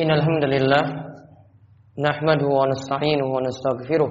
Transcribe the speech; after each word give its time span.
إن 0.00 0.10
الحمد 0.10 0.44
لله 0.44 0.84
نحمده 1.98 2.46
ونستعينه 2.46 3.26
ونستغفره 3.34 4.10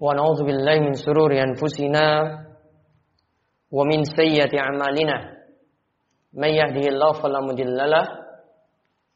ونعوذ 0.00 0.40
بالله 0.46 0.76
من 0.86 0.92
سرور 0.92 1.32
أنفسنا 1.34 2.06
ومن 3.72 4.04
سيئة 4.04 4.52
أعمالنا. 4.58 5.16
من 6.34 6.48
يهده 6.48 6.84
الله 6.94 7.12
فلا 7.12 7.40
مضل 7.40 7.76
له 7.90 8.06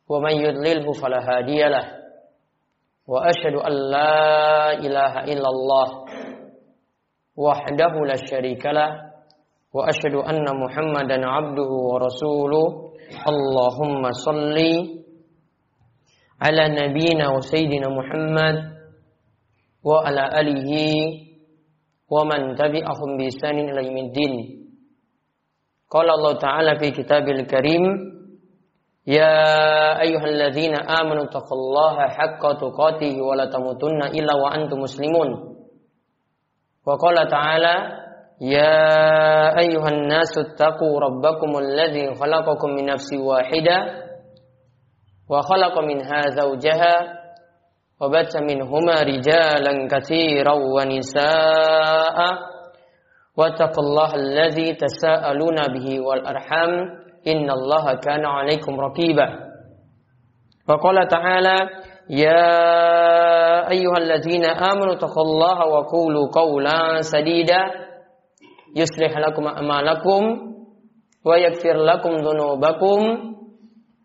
ومن 0.09 0.35
يضلله 0.35 0.93
فلا 0.93 1.21
هادي 1.31 1.63
له. 1.63 1.87
وأشهد 3.07 3.55
أن 3.55 3.73
لا 3.95 4.73
إله 4.73 5.13
إلا 5.33 5.49
الله 5.55 5.89
وحده 7.37 7.93
لا 8.11 8.17
شريك 8.31 8.67
له 8.67 8.91
وأشهد 9.75 10.15
أن 10.15 10.45
محمدا 10.63 11.19
عبده 11.27 11.71
ورسوله. 11.91 12.67
اللهم 13.29 14.03
صلِّ 14.13 14.57
على 16.41 16.63
نبينا 16.69 17.29
وسيدنا 17.37 17.89
محمد 17.89 18.57
وعلى 19.85 20.23
آله 20.41 20.71
ومن 22.11 22.41
تبعهم 22.55 23.11
بإحسان 23.19 23.57
إلى 23.69 23.81
يوم 23.87 23.99
الدين. 23.99 24.33
قال 25.91 26.11
الله 26.11 26.33
تعالى 26.39 26.73
في 26.79 26.91
كتابه 26.91 27.31
الكريم 27.33 27.85
يا 29.07 29.37
أيها 30.01 30.25
الذين 30.27 30.75
آمنوا 30.77 31.25
اتقوا 31.25 31.59
الله 31.59 31.97
حق 32.09 32.43
تقاته 32.61 33.15
ولا 33.23 33.45
تموتن 33.51 34.01
إلا 34.19 34.35
وأنتم 34.43 34.79
مسلمون. 34.79 35.29
وقال 36.87 37.29
تعالى 37.29 37.75
يا 38.41 38.79
أيها 39.59 39.89
الناس 39.89 40.39
اتقوا 40.39 41.01
ربكم 41.01 41.51
الذي 41.59 42.15
خلقكم 42.15 42.69
من 42.71 42.85
نفس 42.87 43.13
واحدة 43.15 43.77
وخلق 45.31 45.79
منها 45.79 46.21
زوجها 46.31 46.97
وبث 48.01 48.37
منهما 48.37 48.95
رجالا 49.03 49.89
كثيرا 49.93 50.55
ونساء. 50.55 52.19
واتقوا 53.37 53.85
الله 53.85 54.15
الذي 54.15 54.75
تساءلون 54.75 55.57
به 55.75 56.01
والأرحام. 56.01 56.71
إن 57.27 57.51
الله 57.51 57.95
كان 57.95 58.25
عليكم 58.27 58.81
رقيبا. 58.81 59.29
وقال 60.69 61.09
تعالى 61.09 61.57
يا 62.11 62.51
أيها 63.71 63.99
الذين 63.99 64.45
آمنوا 64.45 64.93
اتقوا 64.93 65.23
الله 65.23 65.67
وقولوا 65.67 66.27
قولا 66.35 67.01
سديدا. 67.01 67.63
يصلح 68.77 69.19
لكم 69.19 69.47
أعمالكم 69.47 70.23
ويغفر 71.25 71.77
لكم 71.77 72.11
ذنوبكم. 72.11 73.01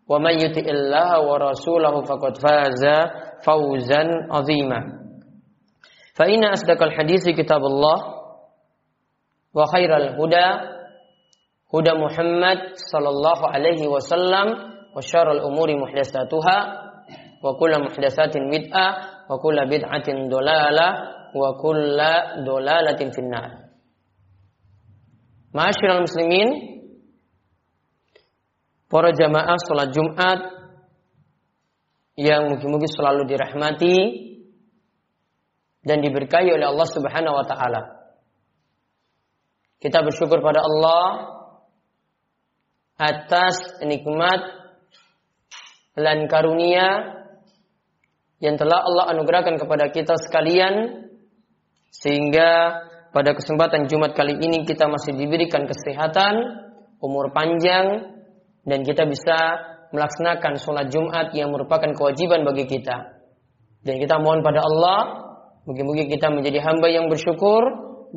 ومن 0.08 0.34
يطع 0.40 0.66
الله 0.70 1.10
ورسوله 1.28 1.94
فقد 2.02 2.32
فاز 2.38 2.84
فوزا 3.44 4.02
عظيما. 4.30 4.80
فإن 6.14 6.44
أصدق 6.44 6.82
الحديث 6.82 7.28
كتاب 7.38 7.60
الله 7.64 7.98
وخير 9.54 9.96
الهدى 9.96 10.48
هدى 11.74 11.92
محمد 11.92 12.58
صلى 12.92 13.08
الله 13.08 13.48
عليه 13.48 13.88
وسلم 13.88 14.46
وشر 14.96 15.32
الأمور 15.32 15.68
محدثاتها 15.82 16.58
وكل 17.44 17.72
محدثات 17.84 18.34
بدعة 18.36 18.96
وكل 19.30 19.66
بدعة 19.66 20.08
ضلالة 20.28 20.88
وكل 21.34 21.98
ضلالة 22.46 23.10
في 23.10 23.18
النار. 23.18 23.50
معاشر 25.54 25.98
المسلمين 25.98 26.48
para 28.86 29.10
jamaah 29.10 29.58
sholat 29.66 29.90
Jumat 29.90 30.40
yang 32.16 32.48
mungkin-mungkin 32.48 32.88
selalu 32.88 33.28
dirahmati 33.28 33.96
dan 35.84 36.00
diberkahi 36.02 36.50
oleh 36.50 36.66
Allah 36.66 36.88
Subhanahu 36.88 37.36
wa 37.36 37.46
taala. 37.46 37.82
Kita 39.76 40.00
bersyukur 40.02 40.40
pada 40.40 40.64
Allah 40.64 41.04
atas 42.96 43.84
nikmat 43.84 44.40
dan 45.92 46.24
karunia 46.32 47.20
yang 48.40 48.56
telah 48.56 48.80
Allah 48.80 49.12
anugerahkan 49.12 49.60
kepada 49.60 49.92
kita 49.92 50.16
sekalian 50.16 51.04
sehingga 51.92 52.82
pada 53.12 53.32
kesempatan 53.36 53.88
Jumat 53.88 54.16
kali 54.16 54.36
ini 54.40 54.64
kita 54.64 54.88
masih 54.88 55.16
diberikan 55.16 55.64
kesehatan, 55.68 56.34
umur 57.00 57.32
panjang 57.32 58.15
dan 58.66 58.82
kita 58.82 59.06
bisa 59.06 59.38
melaksanakan 59.94 60.58
sholat 60.58 60.90
Jumat 60.90 61.30
yang 61.32 61.54
merupakan 61.54 61.88
kewajiban 61.94 62.42
bagi 62.42 62.66
kita. 62.66 63.16
Dan 63.86 64.02
kita 64.02 64.18
mohon 64.18 64.42
pada 64.42 64.66
Allah, 64.66 65.00
mungkin-mungkin 65.64 66.10
kita 66.10 66.34
menjadi 66.34 66.58
hamba 66.66 66.90
yang 66.90 67.06
bersyukur 67.06 67.62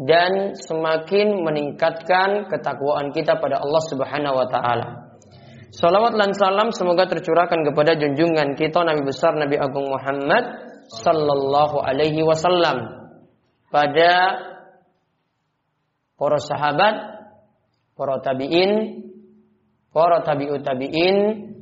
dan 0.10 0.58
semakin 0.58 1.46
meningkatkan 1.46 2.50
ketakwaan 2.50 3.14
kita 3.14 3.38
pada 3.38 3.62
Allah 3.62 3.84
Subhanahu 3.94 4.36
wa 4.36 4.48
taala. 4.50 4.88
Salawat 5.70 6.18
dan 6.18 6.34
salam 6.34 6.74
semoga 6.74 7.06
tercurahkan 7.06 7.62
kepada 7.62 7.94
junjungan 7.94 8.58
kita 8.58 8.81
Nabi 8.81 9.06
besar 9.06 9.38
Nabi 9.38 9.54
Agung 9.54 9.86
Muhammad 9.86 10.66
sallallahu 10.90 11.78
alaihi 11.86 12.26
wasallam 12.26 12.90
pada 13.70 14.14
para 16.18 16.38
sahabat, 16.42 16.96
para 17.94 18.18
tabi'in, 18.26 19.06
para 19.89 20.22
tabi'ut 20.22 20.61
tabi'in 20.61 21.17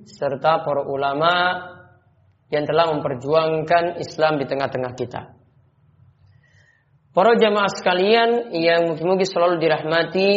serta 0.08 0.64
para 0.64 0.84
ulama 0.88 1.34
yang 2.48 2.64
telah 2.64 2.92
memperjuangkan 2.96 4.00
Islam 4.00 4.40
di 4.40 4.46
tengah-tengah 4.48 4.94
kita. 4.96 5.22
Para 7.12 7.34
jamaah 7.34 7.72
sekalian 7.74 8.54
yang 8.54 8.94
mungkin-mungkin 8.94 9.26
selalu 9.26 9.58
dirahmati 9.58 10.34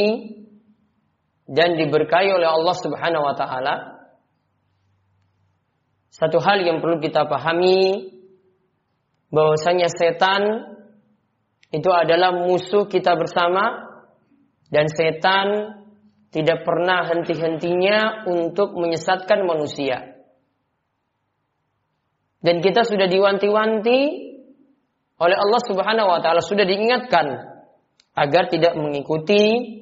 dan 1.51 1.77
diberkahi 1.77 2.31
oleh 2.33 2.49
Allah 2.49 2.77
Subhanahu 2.79 3.27
wa 3.27 3.35
taala. 3.37 3.75
Satu 6.09 6.41
hal 6.41 6.65
yang 6.65 6.81
perlu 6.83 6.99
kita 6.99 7.29
pahami 7.29 8.11
bahwasanya 9.31 9.87
setan 9.93 10.43
itu 11.71 11.91
adalah 11.93 12.35
musuh 12.35 12.91
kita 12.91 13.15
bersama 13.15 13.87
dan 14.75 14.91
setan 14.91 15.80
tidak 16.31 16.63
pernah 16.63 17.11
henti-hentinya 17.11 18.27
untuk 18.31 18.79
menyesatkan 18.79 19.43
manusia. 19.43 20.15
Dan 22.41 22.63
kita 22.65 22.87
sudah 22.87 23.11
diwanti-wanti 23.11 24.01
oleh 25.21 25.37
Allah 25.37 25.61
Subhanahu 25.61 26.09
wa 26.09 26.21
taala 26.25 26.41
sudah 26.41 26.65
diingatkan 26.65 27.27
agar 28.17 28.49
tidak 28.49 28.73
mengikuti 28.79 29.77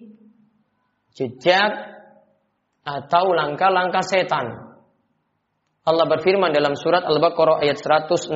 jejak 1.14 1.72
atau 2.82 3.24
langkah-langkah 3.30 4.02
setan. 4.02 4.74
Allah 5.86 6.04
berfirman 6.10 6.52
dalam 6.52 6.74
surat 6.76 7.04
Al-Baqarah 7.06 7.62
ayat 7.64 7.78
168 7.78 8.34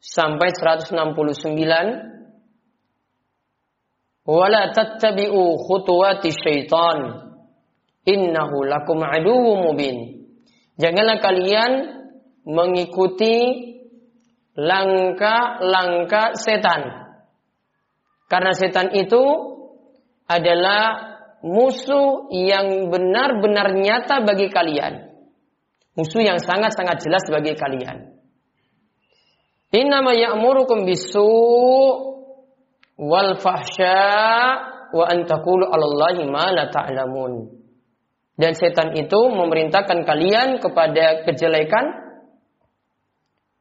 sampai 0.00 0.48
169 0.54 2.15
wala 4.26 4.74
tattabi'u 4.74 5.56
khutuwati 5.62 6.34
syaitan. 6.34 7.30
Innahu 8.06 8.66
lakum 8.66 9.02
aduwwum 9.02 9.70
mubin. 9.70 10.26
Janganlah 10.78 11.18
kalian 11.18 11.72
mengikuti 12.46 13.34
langkah-langkah 14.54 16.38
setan. 16.38 17.10
Karena 18.26 18.52
setan 18.54 18.94
itu 18.94 19.22
adalah 20.26 21.14
musuh 21.42 22.30
yang 22.30 22.90
benar-benar 22.90 23.74
nyata 23.74 24.22
bagi 24.22 24.50
kalian. 24.50 25.14
Musuh 25.94 26.22
yang 26.22 26.38
sangat-sangat 26.42 27.02
jelas 27.02 27.24
bagi 27.30 27.54
kalian. 27.54 28.16
Innama 29.74 30.14
ya'murukum 30.14 30.86
bisu' 30.86 32.15
wal 32.96 33.36
fahsya 33.36 34.00
wa 34.92 35.04
antakulu 35.08 35.68
alallahi 35.68 36.24
ma 36.28 36.48
la 36.52 36.72
ta'lamun. 36.72 37.52
Dan 38.36 38.52
setan 38.52 38.92
itu 38.92 39.16
memerintahkan 39.32 40.04
kalian 40.04 40.60
kepada 40.60 41.24
kejelekan, 41.24 41.86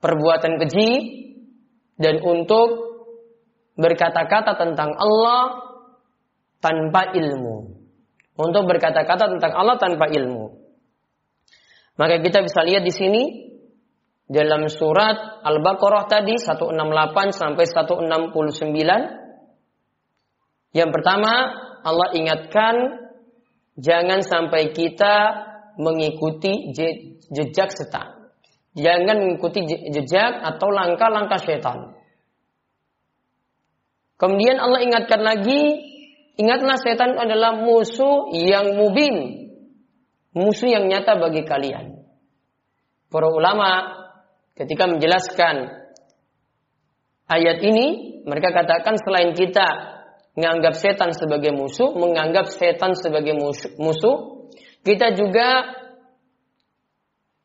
perbuatan 0.04 0.60
keji, 0.60 0.92
dan 1.96 2.20
untuk 2.20 2.96
berkata-kata 3.80 4.60
tentang 4.60 4.92
Allah 5.00 5.64
tanpa 6.60 7.16
ilmu. 7.16 7.72
Untuk 8.36 8.68
berkata-kata 8.68 9.32
tentang 9.32 9.56
Allah 9.56 9.80
tanpa 9.80 10.12
ilmu. 10.12 10.60
Maka 11.96 12.20
kita 12.20 12.44
bisa 12.44 12.68
lihat 12.68 12.84
di 12.84 12.92
sini 12.92 13.24
dalam 14.28 14.68
surat 14.68 15.40
Al-Baqarah 15.48 16.12
tadi 16.12 16.36
168 16.36 16.76
sampai 17.32 17.64
169 17.64 19.25
yang 20.76 20.92
pertama, 20.92 21.56
Allah 21.88 22.12
ingatkan 22.12 22.76
jangan 23.80 24.20
sampai 24.20 24.76
kita 24.76 25.16
mengikuti 25.80 26.76
jejak 27.32 27.72
setan. 27.72 28.28
Jangan 28.76 29.24
mengikuti 29.24 29.64
jejak 29.72 30.44
atau 30.44 30.68
langkah-langkah 30.68 31.40
setan. 31.40 31.96
Kemudian 34.20 34.60
Allah 34.60 34.84
ingatkan 34.84 35.24
lagi, 35.24 35.80
ingatlah 36.36 36.76
setan 36.76 37.16
adalah 37.16 37.56
musuh 37.56 38.36
yang 38.36 38.76
mubin. 38.76 39.48
Musuh 40.36 40.68
yang 40.68 40.92
nyata 40.92 41.16
bagi 41.16 41.48
kalian. 41.48 42.04
Para 43.08 43.32
ulama 43.32 43.96
ketika 44.60 44.92
menjelaskan 44.92 45.72
ayat 47.32 47.64
ini, 47.64 48.20
mereka 48.28 48.52
katakan 48.52 49.00
selain 49.00 49.32
kita 49.32 49.95
menganggap 50.36 50.76
setan 50.76 51.16
sebagai 51.16 51.56
musuh, 51.56 51.96
menganggap 51.96 52.52
setan 52.52 52.94
sebagai 52.94 53.34
musuh, 53.80 54.52
kita 54.84 55.16
juga 55.16 55.64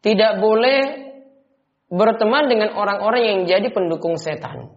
tidak 0.02 0.42
boleh 0.42 0.78
berteman 1.90 2.50
dengan 2.50 2.74
orang-orang 2.74 3.22
yang 3.24 3.40
jadi 3.46 3.68
pendukung 3.70 4.18
setan. 4.18 4.74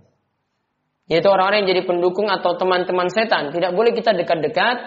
Yaitu 1.09 1.27
orang-orang 1.27 1.65
yang 1.65 1.77
jadi 1.77 1.83
pendukung 1.83 2.31
atau 2.31 2.55
teman-teman 2.55 3.11
setan. 3.11 3.51
Tidak 3.51 3.75
boleh 3.75 3.91
kita 3.91 4.15
dekat-dekat 4.15 4.77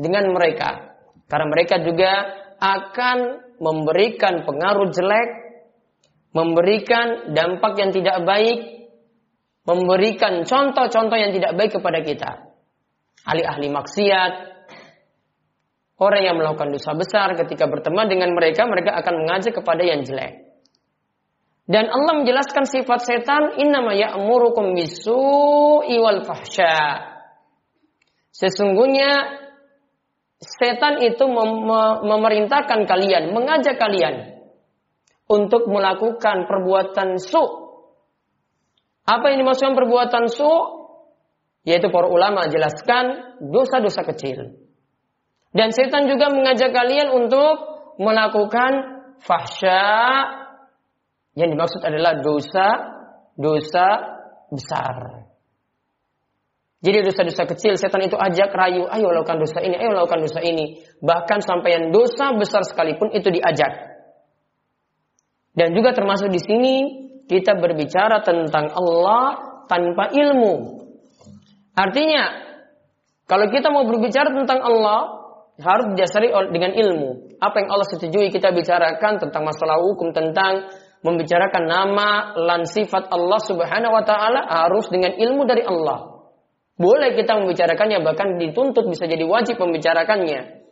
dengan 0.00 0.32
mereka. 0.32 0.96
Karena 1.28 1.46
mereka 1.50 1.76
juga 1.84 2.12
akan 2.56 3.18
memberikan 3.60 4.48
pengaruh 4.48 4.88
jelek, 4.94 5.30
memberikan 6.32 7.36
dampak 7.36 7.76
yang 7.76 7.90
tidak 7.92 8.24
baik, 8.24 8.58
memberikan 9.68 10.48
contoh-contoh 10.48 11.18
yang 11.20 11.36
tidak 11.36 11.52
baik 11.52 11.76
kepada 11.76 12.00
kita. 12.00 12.47
Ahli-ahli 13.28 13.68
maksiat, 13.68 14.32
orang 16.00 16.22
yang 16.24 16.36
melakukan 16.40 16.72
dosa 16.72 16.96
besar 16.96 17.36
ketika 17.36 17.68
berteman 17.68 18.08
dengan 18.08 18.32
mereka, 18.32 18.64
mereka 18.64 18.96
akan 18.96 19.28
mengajak 19.28 19.52
kepada 19.60 19.84
yang 19.84 20.00
jelek. 20.00 20.48
Dan 21.68 21.92
Allah 21.92 22.24
menjelaskan 22.24 22.64
sifat 22.64 23.04
setan 23.04 23.60
innama 23.60 23.92
ya'murukum 23.92 24.72
bisu'i 24.72 26.00
wal 26.00 26.24
fahsya. 26.24 27.04
Sesungguhnya 28.32 29.36
setan 30.40 31.04
itu 31.04 31.28
mem 31.28 31.68
memerintahkan 32.08 32.88
kalian, 32.88 33.36
mengajak 33.36 33.76
kalian 33.76 34.40
untuk 35.28 35.68
melakukan 35.68 36.48
perbuatan 36.48 37.20
su. 37.20 37.44
Apa 39.04 39.28
yang 39.28 39.44
dimaksudkan 39.44 39.76
perbuatan 39.76 40.24
su? 40.32 40.77
Yaitu 41.68 41.92
para 41.92 42.08
ulama 42.08 42.48
jelaskan 42.48 43.36
dosa-dosa 43.44 44.08
kecil. 44.08 44.56
Dan 45.52 45.68
setan 45.76 46.08
juga 46.08 46.32
mengajak 46.32 46.72
kalian 46.72 47.12
untuk 47.12 47.60
melakukan 48.00 49.04
fahsya 49.20 49.84
yang 51.36 51.52
dimaksud 51.52 51.84
adalah 51.84 52.24
dosa 52.24 52.68
dosa 53.36 53.86
besar. 54.48 55.28
Jadi 56.78 57.04
dosa-dosa 57.04 57.42
kecil 57.42 57.74
setan 57.74 58.06
itu 58.06 58.14
ajak 58.14 58.54
rayu, 58.54 58.86
ayo 58.86 59.10
lakukan 59.10 59.42
dosa 59.42 59.58
ini, 59.60 59.74
ayo 59.74 59.92
lakukan 59.92 60.24
dosa 60.24 60.40
ini. 60.40 60.78
Bahkan 61.02 61.42
sampai 61.42 61.70
yang 61.74 61.84
dosa 61.90 62.32
besar 62.38 62.62
sekalipun 62.62 63.10
itu 63.12 63.28
diajak. 63.34 63.98
Dan 65.58 65.74
juga 65.74 65.90
termasuk 65.90 66.30
di 66.30 66.38
sini 66.38 66.74
kita 67.26 67.58
berbicara 67.58 68.22
tentang 68.22 68.70
Allah 68.70 69.26
tanpa 69.66 70.14
ilmu. 70.14 70.86
Artinya, 71.78 72.24
kalau 73.30 73.46
kita 73.54 73.70
mau 73.70 73.86
berbicara 73.86 74.34
tentang 74.34 74.58
Allah, 74.66 75.18
harus 75.62 75.94
didasari 75.94 76.30
dengan 76.50 76.74
ilmu. 76.74 77.38
Apa 77.38 77.62
yang 77.62 77.68
Allah 77.70 77.86
setujui 77.86 78.34
kita 78.34 78.50
bicarakan 78.50 79.22
tentang 79.22 79.42
masalah 79.46 79.78
hukum, 79.82 80.10
tentang 80.10 80.70
membicarakan 81.02 81.64
nama 81.70 82.34
lan 82.34 82.66
sifat 82.66 83.10
Allah 83.14 83.38
Subhanahu 83.42 83.94
wa 83.94 84.02
taala 84.02 84.42
harus 84.46 84.90
dengan 84.90 85.14
ilmu 85.14 85.46
dari 85.46 85.62
Allah. 85.62 86.26
Boleh 86.78 87.14
kita 87.14 87.38
membicarakannya 87.38 88.02
bahkan 88.06 88.38
dituntut 88.38 88.86
bisa 88.86 89.06
jadi 89.06 89.22
wajib 89.26 89.58
membicarakannya. 89.58 90.62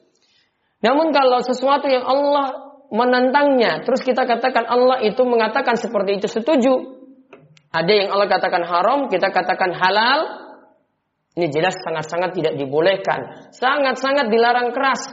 Namun 0.82 1.10
kalau 1.10 1.42
sesuatu 1.42 1.90
yang 1.90 2.06
Allah 2.06 2.78
menentangnya, 2.94 3.82
terus 3.82 4.06
kita 4.06 4.22
katakan 4.22 4.70
Allah 4.70 5.02
itu 5.02 5.18
mengatakan 5.26 5.74
seperti 5.74 6.22
itu 6.22 6.30
setuju. 6.30 6.94
Ada 7.74 7.90
yang 7.90 8.08
Allah 8.14 8.30
katakan 8.30 8.62
haram, 8.62 9.10
kita 9.10 9.34
katakan 9.34 9.74
halal. 9.74 10.45
Ini 11.36 11.52
jelas 11.52 11.76
sangat-sangat 11.84 12.32
tidak 12.32 12.56
dibolehkan. 12.56 13.52
Sangat-sangat 13.52 14.32
dilarang 14.32 14.72
keras. 14.72 15.04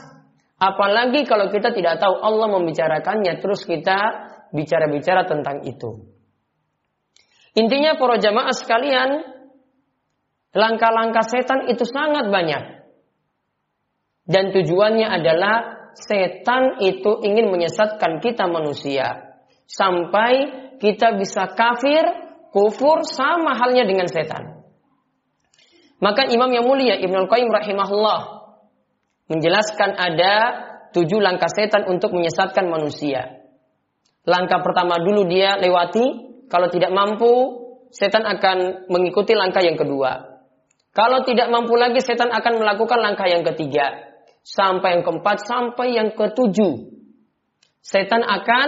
Apalagi 0.56 1.28
kalau 1.28 1.52
kita 1.52 1.76
tidak 1.76 2.00
tahu 2.00 2.16
Allah 2.24 2.48
membicarakannya, 2.48 3.44
terus 3.44 3.68
kita 3.68 4.32
bicara-bicara 4.56 5.28
tentang 5.28 5.68
itu. 5.68 6.08
Intinya 7.60 8.00
para 8.00 8.16
jamaah 8.24 8.56
sekalian, 8.56 9.10
langkah-langkah 10.56 11.28
setan 11.28 11.68
itu 11.68 11.84
sangat 11.84 12.32
banyak. 12.32 12.88
Dan 14.24 14.56
tujuannya 14.56 15.12
adalah 15.12 15.92
setan 16.00 16.80
itu 16.80 17.20
ingin 17.28 17.52
menyesatkan 17.52 18.24
kita 18.24 18.48
manusia. 18.48 19.36
Sampai 19.68 20.32
kita 20.80 21.20
bisa 21.20 21.52
kafir, 21.52 22.08
kufur 22.56 23.04
sama 23.04 23.60
halnya 23.60 23.84
dengan 23.84 24.08
setan. 24.08 24.53
Maka 26.04 26.28
Imam 26.28 26.52
yang 26.52 26.68
mulia 26.68 27.00
Ibnu 27.00 27.32
Qayyim 27.32 27.48
rahimahullah 27.48 28.20
menjelaskan 29.32 29.96
ada 29.96 30.34
tujuh 30.92 31.24
langkah 31.24 31.48
setan 31.48 31.88
untuk 31.88 32.12
menyesatkan 32.12 32.68
manusia. 32.68 33.40
Langkah 34.28 34.60
pertama 34.60 35.00
dulu 35.00 35.24
dia 35.32 35.56
lewati, 35.56 36.36
kalau 36.52 36.68
tidak 36.68 36.92
mampu, 36.92 37.32
setan 37.96 38.28
akan 38.28 38.92
mengikuti 38.92 39.32
langkah 39.32 39.64
yang 39.64 39.80
kedua. 39.80 40.44
Kalau 40.92 41.24
tidak 41.24 41.48
mampu 41.48 41.80
lagi, 41.80 42.04
setan 42.04 42.36
akan 42.36 42.60
melakukan 42.60 43.00
langkah 43.00 43.26
yang 43.26 43.48
ketiga. 43.48 44.14
Sampai 44.44 45.00
yang 45.00 45.04
keempat, 45.08 45.48
sampai 45.48 45.88
yang 45.96 46.12
ketujuh. 46.12 46.94
Setan 47.80 48.28
akan 48.28 48.68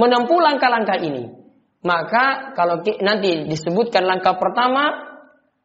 menempuh 0.00 0.40
langkah-langkah 0.40 0.96
ini. 0.96 1.28
Maka 1.84 2.56
kalau 2.56 2.80
nanti 3.04 3.48
disebutkan 3.48 4.04
langkah 4.04 4.36
pertama, 4.36 5.09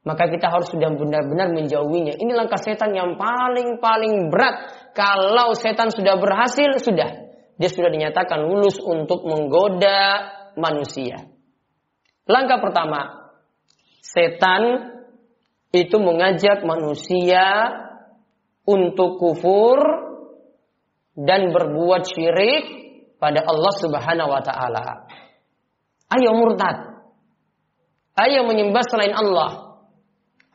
maka 0.05 0.29
kita 0.29 0.53
harus 0.53 0.69
sudah 0.69 0.93
benar-benar 0.93 1.50
menjauhinya. 1.50 2.13
Ini 2.21 2.31
langkah 2.38 2.62
setan 2.62 2.93
yang 2.93 3.17
paling-paling 3.17 4.29
berat. 4.29 4.69
Kalau 4.93 5.57
setan 5.57 5.89
sudah 5.89 6.21
berhasil, 6.21 6.77
sudah 6.77 7.25
dia 7.57 7.69
sudah 7.74 7.89
dinyatakan 7.89 8.45
lulus 8.45 8.77
untuk 8.77 9.25
menggoda 9.25 10.29
manusia. 10.53 11.25
Langkah 12.29 12.62
pertama, 12.62 13.31
setan 14.05 14.93
itu 15.74 15.97
mengajak 15.97 16.62
manusia 16.62 17.74
untuk 18.69 19.17
kufur 19.17 19.81
dan 21.17 21.50
berbuat 21.50 22.05
syirik 22.05 22.65
pada 23.17 23.41
Allah 23.41 23.74
Subhanahu 23.81 24.29
wa 24.29 24.41
taala. 24.45 25.09
Ayo 26.13 26.38
murtad. 26.38 26.93
Ayo 28.15 28.45
menyembah 28.45 28.83
selain 28.85 29.15
Allah. 29.17 29.64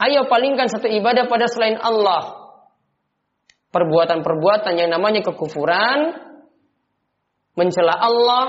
Ayo 0.00 0.24
palingkan 0.32 0.72
satu 0.72 0.88
ibadah 0.88 1.28
pada 1.28 1.44
selain 1.44 1.76
Allah. 1.76 2.40
Perbuatan-perbuatan 3.70 4.80
yang 4.80 4.90
namanya 4.90 5.20
kekufuran 5.20 6.16
mencela 7.54 7.92
Allah, 7.92 8.44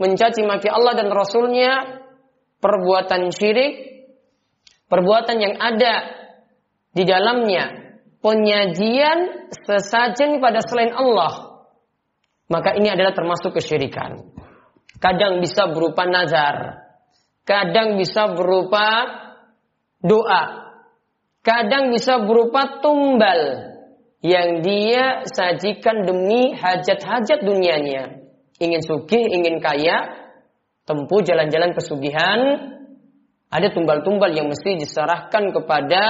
mencaci 0.00 0.42
maki 0.48 0.72
Allah 0.72 0.96
dan 0.96 1.12
Rasulnya, 1.12 2.00
perbuatan 2.64 3.28
syirik, 3.28 4.08
perbuatan 4.88 5.36
yang 5.36 5.54
ada 5.60 6.16
di 6.96 7.04
dalamnya, 7.04 7.94
penyajian 8.24 9.52
sesajen 9.52 10.40
pada 10.40 10.64
selain 10.64 10.96
Allah, 10.96 11.62
maka 12.48 12.72
ini 12.74 12.88
adalah 12.88 13.12
termasuk 13.12 13.60
kesyirikan. 13.60 14.32
Kadang 14.98 15.44
bisa 15.44 15.70
berupa 15.70 16.08
nazar, 16.08 16.88
kadang 17.46 18.00
bisa 18.00 18.34
berupa 18.34 19.27
doa, 20.02 20.42
kadang 21.42 21.90
bisa 21.90 22.22
berupa 22.22 22.80
tumbal, 22.82 23.68
yang 24.18 24.66
dia 24.66 25.22
sajikan 25.30 26.02
demi 26.02 26.50
hajat-hajat 26.54 27.38
dunianya. 27.46 28.18
Ingin 28.58 28.82
sugih, 28.82 29.22
ingin 29.30 29.62
kaya, 29.62 30.10
tempuh 30.82 31.22
jalan-jalan 31.22 31.70
pesugihan, 31.78 32.38
ada 33.48 33.70
tumbal-tumbal 33.70 34.34
yang 34.34 34.50
mesti 34.50 34.74
diserahkan 34.76 35.54
kepada 35.54 36.04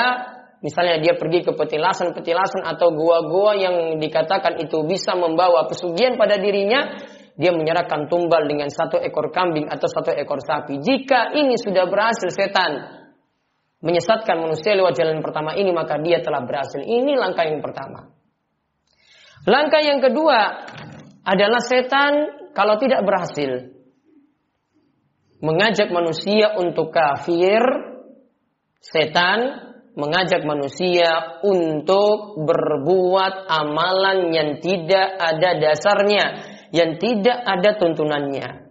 misalnya 0.59 0.99
dia 0.99 1.15
pergi 1.15 1.47
ke 1.47 1.53
petilasan-petilasan 1.55 2.67
atau 2.67 2.91
gua-gua 2.91 3.55
yang 3.55 3.77
dikatakan 4.03 4.59
itu 4.59 4.83
bisa 4.89 5.15
membawa 5.15 5.69
pesugihan 5.71 6.19
pada 6.19 6.41
dirinya, 6.41 6.99
dia 7.39 7.55
menyerahkan 7.55 8.11
tumbal 8.11 8.49
dengan 8.49 8.67
satu 8.73 8.99
ekor 8.99 9.31
kambing 9.31 9.71
atau 9.71 9.87
satu 9.87 10.11
ekor 10.17 10.43
sapi. 10.43 10.83
Jika 10.83 11.37
ini 11.37 11.55
sudah 11.61 11.87
berhasil 11.87 12.33
setan 12.35 12.98
menyesatkan 13.79 14.37
manusia 14.43 14.75
lewat 14.75 14.99
jalan 14.99 15.23
pertama 15.23 15.55
ini 15.55 15.71
maka 15.71 15.99
dia 16.03 16.23
telah 16.23 16.43
berhasil. 16.43 16.83
Ini 16.83 17.15
langkah 17.15 17.47
yang 17.47 17.63
pertama. 17.63 18.11
Langkah 19.47 19.81
yang 19.81 20.03
kedua 20.03 20.67
adalah 21.23 21.63
setan 21.63 22.13
kalau 22.53 22.77
tidak 22.81 23.07
berhasil 23.07 23.79
mengajak 25.39 25.91
manusia 25.95 26.55
untuk 26.59 26.91
kafir, 26.91 27.63
setan 28.83 29.71
mengajak 29.99 30.47
manusia 30.47 31.43
untuk 31.43 32.39
berbuat 32.39 33.51
amalan 33.51 34.31
yang 34.31 34.51
tidak 34.63 35.19
ada 35.19 35.59
dasarnya, 35.59 36.27
yang 36.71 36.99
tidak 36.99 37.39
ada 37.43 37.71
tuntunannya. 37.79 38.71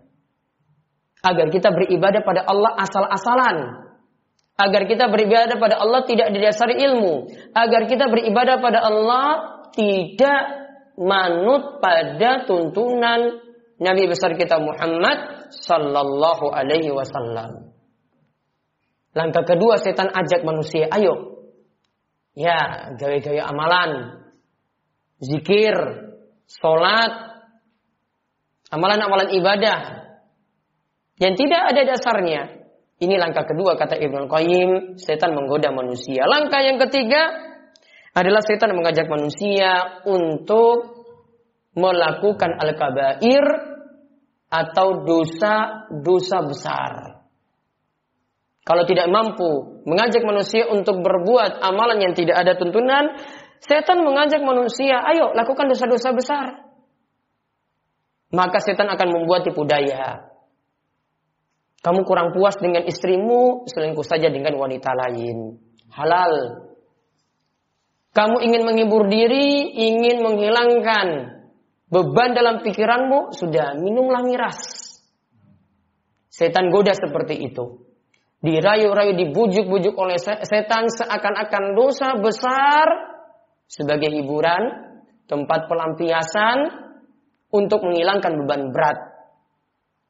Agar 1.23 1.47
kita 1.51 1.73
beribadah 1.75 2.23
pada 2.23 2.47
Allah 2.47 2.71
asal-asalan. 2.79 3.86
Agar 4.57 4.89
kita 4.89 5.05
beribadah 5.13 5.53
pada 5.61 5.77
Allah 5.77 6.01
tidak 6.09 6.33
didasari 6.33 6.81
ilmu. 6.81 7.29
Agar 7.53 7.85
kita 7.85 8.09
beribadah 8.09 8.57
pada 8.57 8.81
Allah 8.81 9.27
tidak 9.77 10.41
manut 10.97 11.77
pada 11.77 12.41
tuntunan 12.49 13.37
Nabi 13.77 14.09
besar 14.09 14.33
kita 14.33 14.57
Muhammad 14.57 15.53
sallallahu 15.53 16.49
alaihi 16.49 16.89
wasallam. 16.89 17.69
Langkah 19.13 19.45
kedua 19.45 19.77
setan 19.77 20.09
ajak 20.09 20.41
manusia, 20.41 20.89
ayo. 20.89 21.45
Ya, 22.33 22.93
gawe-gawe 22.97 23.41
amalan. 23.45 24.21
Zikir, 25.21 25.73
salat, 26.49 27.13
amalan-amalan 28.69 29.33
ibadah 29.33 29.79
yang 31.17 31.33
tidak 31.33 31.61
ada 31.73 31.81
dasarnya. 31.85 32.56
Ini 32.97 33.13
langkah 33.21 33.45
kedua 33.45 33.77
kata 33.77 33.93
Ibnu 33.93 34.25
Qayyim, 34.25 34.69
setan 34.97 35.37
menggoda 35.37 35.69
manusia. 35.69 36.25
Langkah 36.25 36.65
yang 36.65 36.81
ketiga 36.81 37.29
adalah 38.17 38.41
setan 38.41 38.73
mengajak 38.73 39.05
manusia 39.05 40.01
untuk 40.09 41.05
melakukan 41.77 42.57
al-kabair 42.57 43.45
atau 44.49 45.05
dosa-dosa 45.05 46.37
besar. 46.49 46.91
Kalau 48.65 48.83
tidak 48.89 49.07
mampu 49.13 49.85
mengajak 49.85 50.25
manusia 50.25 50.65
untuk 50.65 50.99
berbuat 50.99 51.61
amalan 51.61 52.01
yang 52.01 52.13
tidak 52.17 52.41
ada 52.41 52.57
tuntunan, 52.57 53.13
setan 53.61 54.01
mengajak 54.01 54.41
manusia, 54.41 55.05
ayo 55.13 55.37
lakukan 55.37 55.69
dosa-dosa 55.69 56.09
besar. 56.17 56.45
Maka 58.33 58.57
setan 58.59 58.89
akan 58.91 59.07
membuat 59.07 59.45
tipu 59.45 59.63
daya. 59.63 60.33
Kamu 61.81 62.03
kurang 62.03 62.33
puas 62.33 62.57
dengan 62.57 62.83
istrimu, 62.83 63.69
selingkuh 63.69 64.05
saja 64.05 64.27
dengan 64.33 64.57
wanita 64.57 64.91
lain. 64.97 65.61
Halal. 65.93 66.65
Kamu 68.17 68.41
ingin 68.41 68.65
menghibur 68.65 69.05
diri, 69.05 69.71
ingin 69.77 70.25
menghilangkan 70.25 71.07
beban 71.87 72.33
dalam 72.33 72.65
pikiranmu, 72.65 73.29
sudah 73.37 73.77
minumlah 73.77 74.25
miras. 74.25 74.57
Setan 76.33 76.73
goda 76.73 76.97
seperti 76.97 77.45
itu. 77.45 77.85
Dirayu-rayu, 78.41 79.17
dibujuk-bujuk 79.17 79.97
oleh 79.97 80.17
setan 80.21 80.89
seakan-akan 80.93 81.73
dosa 81.73 82.13
besar 82.21 82.85
sebagai 83.65 84.13
hiburan, 84.13 84.61
tempat 85.25 85.65
pelampiasan 85.65 86.57
untuk 87.49 87.81
menghilangkan 87.81 88.33
beban 88.45 88.69
berat. 88.69 89.16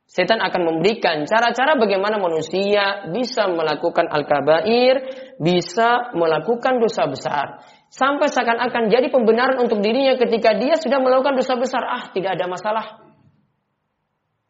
Setan 0.08 0.40
akan 0.40 0.62
memberikan 0.72 1.28
cara-cara 1.28 1.76
bagaimana 1.76 2.16
manusia 2.16 3.12
bisa 3.12 3.44
melakukan 3.52 4.08
al-kabair, 4.08 5.04
bisa 5.36 6.16
melakukan 6.16 6.80
dosa 6.80 7.12
besar. 7.12 7.60
Sampai 7.92 8.32
seakan-akan 8.32 8.88
jadi 8.88 9.12
pembenaran 9.12 9.60
untuk 9.60 9.84
dirinya 9.84 10.16
ketika 10.16 10.56
dia 10.56 10.80
sudah 10.80 11.04
melakukan 11.04 11.36
dosa 11.36 11.60
besar. 11.60 11.84
Ah, 11.84 12.08
tidak 12.16 12.40
ada 12.40 12.48
masalah. 12.48 12.86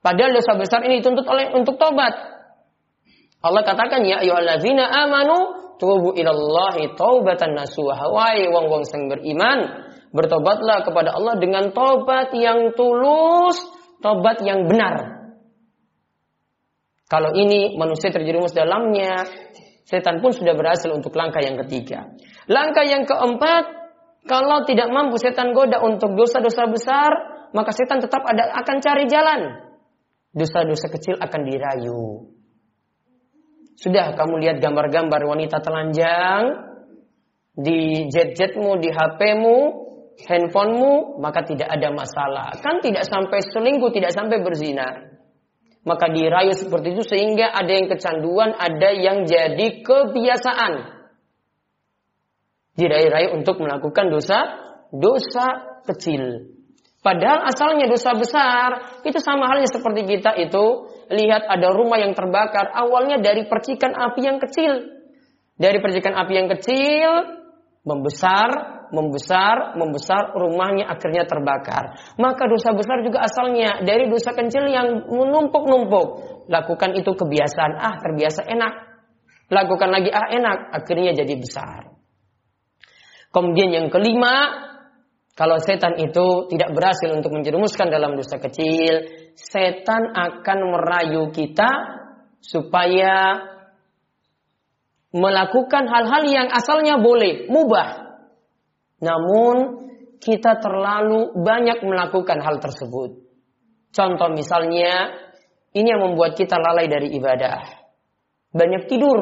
Padahal 0.05 0.37
dosa 0.37 0.53
besar 0.53 0.85
ini 0.85 1.01
dituntut 1.01 1.25
oleh 1.25 1.49
untuk 1.57 1.81
tobat. 1.81 2.13
Allah 3.41 3.65
katakan 3.65 4.05
ya 4.05 4.21
ayyuhallazina 4.21 4.85
amanu 4.85 5.37
tubu 5.81 6.13
ilallahi 6.13 6.93
taubatan 6.93 7.57
nasuha. 7.57 8.13
Wahai 8.13 8.45
wong-wong 8.45 8.85
yang 8.85 9.09
beriman, 9.09 9.59
bertobatlah 10.13 10.85
kepada 10.85 11.17
Allah 11.17 11.33
dengan 11.41 11.73
tobat 11.73 12.29
yang 12.37 12.77
tulus, 12.77 13.57
tobat 14.05 14.37
yang 14.45 14.69
benar. 14.69 15.16
Kalau 17.07 17.31
ini 17.31 17.79
manusia 17.79 18.11
terjerumus 18.11 18.51
dalamnya, 18.51 19.23
setan 19.87 20.19
pun 20.19 20.35
sudah 20.35 20.51
berhasil 20.59 20.91
untuk 20.91 21.15
langkah 21.15 21.39
yang 21.39 21.55
ketiga. 21.63 22.11
Langkah 22.51 22.83
yang 22.83 23.07
keempat, 23.07 23.63
kalau 24.27 24.67
tidak 24.67 24.91
mampu 24.91 25.15
setan 25.15 25.55
goda 25.55 25.79
untuk 25.79 26.19
dosa-dosa 26.19 26.67
besar, 26.67 27.11
maka 27.55 27.71
setan 27.71 28.03
tetap 28.03 28.27
ada 28.27 28.51
akan 28.59 28.77
cari 28.83 29.07
jalan. 29.07 29.71
Dosa-dosa 30.35 30.91
kecil 30.91 31.15
akan 31.15 31.41
dirayu. 31.47 32.27
Sudah 33.79 34.11
kamu 34.11 34.43
lihat 34.43 34.57
gambar-gambar 34.59 35.21
wanita 35.23 35.63
telanjang 35.63 36.43
di 37.55 38.11
jet-jetmu, 38.11 38.83
di 38.83 38.91
HP-mu, 38.91 39.57
handphonemu, 40.27 41.23
maka 41.23 41.47
tidak 41.47 41.71
ada 41.71 41.87
masalah. 41.95 42.51
Kan 42.59 42.83
tidak 42.83 43.07
sampai 43.07 43.39
selingkuh, 43.39 43.95
tidak 43.95 44.11
sampai 44.11 44.43
berzina 44.43 45.16
maka 45.87 46.11
dirayu 46.11 46.51
seperti 46.51 46.91
itu 46.99 47.03
sehingga 47.07 47.47
ada 47.47 47.71
yang 47.71 47.87
kecanduan, 47.87 48.51
ada 48.59 48.89
yang 48.91 49.23
jadi 49.23 49.81
kebiasaan. 49.87 50.99
Dirayu-rayu 52.75 53.39
untuk 53.39 53.63
melakukan 53.63 54.11
dosa 54.11 54.39
dosa 54.91 55.79
kecil. 55.87 56.53
Padahal 56.99 57.47
asalnya 57.47 57.87
dosa 57.87 58.11
besar 58.19 58.99
itu 59.07 59.15
sama 59.23 59.47
halnya 59.47 59.71
seperti 59.71 60.03
kita 60.03 60.35
itu 60.35 60.91
lihat 61.07 61.47
ada 61.47 61.71
rumah 61.71 62.03
yang 62.03 62.11
terbakar 62.11 62.67
awalnya 62.75 63.23
dari 63.23 63.47
percikan 63.47 63.95
api 63.95 64.21
yang 64.27 64.37
kecil. 64.43 64.91
Dari 65.55 65.79
percikan 65.79 66.13
api 66.19 66.33
yang 66.35 66.51
kecil 66.51 67.09
membesar 67.87 68.76
membesar, 68.93 69.75
membesar, 69.75 70.35
rumahnya 70.35 70.87
akhirnya 70.87 71.27
terbakar. 71.27 71.97
Maka 72.19 72.47
dosa 72.47 72.71
besar 72.73 73.03
juga 73.03 73.23
asalnya 73.23 73.83
dari 73.83 74.07
dosa 74.07 74.31
kecil 74.33 74.67
yang 74.69 75.07
menumpuk-numpuk. 75.07 76.07
Lakukan 76.47 76.95
itu 76.95 77.11
kebiasaan, 77.11 77.73
ah 77.77 77.95
terbiasa 77.99 78.47
enak. 78.47 78.73
Lakukan 79.47 79.89
lagi, 79.91 80.09
ah 80.11 80.27
enak, 80.31 80.75
akhirnya 80.83 81.11
jadi 81.15 81.33
besar. 81.39 81.91
Kemudian 83.31 83.69
yang 83.75 83.87
kelima, 83.91 84.67
kalau 85.37 85.61
setan 85.61 85.99
itu 86.01 86.49
tidak 86.49 86.73
berhasil 86.73 87.13
untuk 87.13 87.29
menjerumuskan 87.29 87.93
dalam 87.93 88.17
dosa 88.17 88.41
kecil, 88.41 89.05
setan 89.37 90.15
akan 90.15 90.59
merayu 90.73 91.29
kita 91.29 91.69
supaya 92.41 93.37
melakukan 95.13 95.87
hal-hal 95.87 96.23
yang 96.27 96.47
asalnya 96.51 96.99
boleh, 96.99 97.47
mubah. 97.47 98.06
Namun 99.01 99.87
kita 100.17 100.57
terlalu 100.57 101.37
banyak 101.37 101.85
melakukan 101.85 102.41
hal 102.41 102.57
tersebut. 102.57 103.21
Contoh 103.93 104.29
misalnya, 104.33 105.13
ini 105.73 105.87
yang 105.93 106.01
membuat 106.03 106.33
kita 106.33 106.57
lalai 106.57 106.89
dari 106.89 107.13
ibadah. 107.13 107.61
Banyak 108.53 108.89
tidur. 108.89 109.19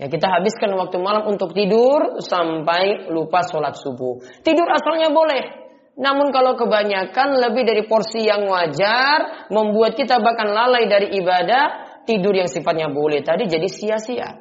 Ya, 0.00 0.08
kita 0.08 0.32
habiskan 0.32 0.72
waktu 0.80 0.96
malam 0.96 1.28
untuk 1.28 1.52
tidur 1.52 2.24
sampai 2.24 3.12
lupa 3.12 3.44
sholat 3.44 3.76
subuh. 3.76 4.24
Tidur 4.40 4.64
asalnya 4.72 5.12
boleh. 5.12 5.60
Namun 6.00 6.32
kalau 6.32 6.56
kebanyakan 6.56 7.36
lebih 7.36 7.68
dari 7.68 7.84
porsi 7.84 8.24
yang 8.24 8.48
wajar, 8.48 9.50
membuat 9.52 10.00
kita 10.00 10.16
bahkan 10.24 10.48
lalai 10.48 10.88
dari 10.88 11.12
ibadah, 11.20 12.00
tidur 12.08 12.32
yang 12.32 12.48
sifatnya 12.48 12.88
boleh 12.88 13.20
tadi 13.20 13.44
jadi 13.44 13.68
sia-sia. 13.68 14.39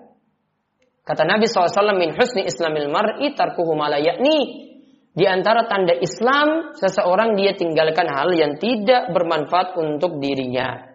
Kata 1.09 1.25
Nabi 1.25 1.49
SAW, 1.49 1.97
min 1.97 2.13
husni 2.13 2.45
islamil 2.45 2.85
mar'i 2.93 3.33
tarkuhu 3.33 3.73
yakni. 3.97 4.69
Di 5.09 5.25
antara 5.25 5.65
tanda 5.65 5.97
Islam, 5.97 6.77
seseorang 6.77 7.33
dia 7.33 7.57
tinggalkan 7.57 8.05
hal 8.05 8.29
yang 8.29 8.61
tidak 8.61 9.09
bermanfaat 9.09 9.73
untuk 9.73 10.21
dirinya. 10.21 10.85